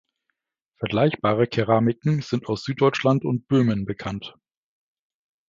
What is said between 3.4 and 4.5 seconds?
Böhmen bekannt.